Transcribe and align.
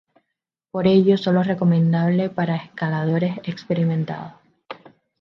Por 0.71 0.87
ello 0.87 1.15
sólo 1.15 1.41
es 1.41 1.47
recomendable 1.47 2.31
para 2.31 2.55
escaladores 2.55 3.37
experimentados. 3.43 4.33